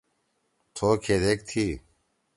تھو 0.75 0.87
کھیدیک 1.03 1.39
تھی؟ 1.49 1.65